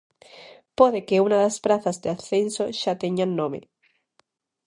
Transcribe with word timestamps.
Pode 0.77 0.99
que 1.07 1.21
unha 1.25 1.37
das 1.43 1.57
prazas 1.65 1.97
de 2.03 2.07
ascenso 2.15 2.63
xa 2.79 2.93
teñan 3.03 3.29
nome. 3.39 3.59